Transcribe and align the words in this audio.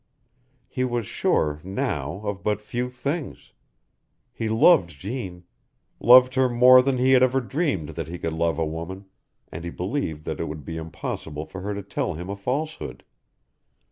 He 0.67 0.83
was 0.83 1.05
sure 1.05 1.61
now 1.63 2.21
of 2.25 2.41
but 2.41 2.59
few 2.59 2.89
things. 2.89 3.53
He 4.33 4.49
loved 4.49 4.89
Jeanne 4.89 5.43
loved 5.99 6.33
her 6.33 6.49
more 6.49 6.81
than 6.81 6.97
he 6.97 7.11
had 7.11 7.21
ever 7.21 7.39
dreamed 7.39 7.89
that 7.89 8.07
he 8.07 8.17
could 8.17 8.33
love 8.33 8.57
a 8.57 8.65
woman, 8.65 9.05
and 9.51 9.63
he 9.63 9.69
believed 9.69 10.25
that 10.25 10.39
it 10.39 10.45
would 10.45 10.65
be 10.65 10.75
impossible 10.77 11.45
for 11.45 11.61
her 11.61 11.75
to 11.75 11.83
tell 11.83 12.15
him 12.15 12.31
a 12.31 12.35
falsehood. 12.35 13.03